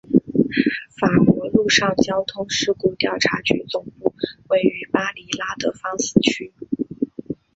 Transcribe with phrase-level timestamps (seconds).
[0.99, 4.15] 法国陆上交通事故调查局总部
[4.47, 6.51] 位于巴黎拉德芳斯区。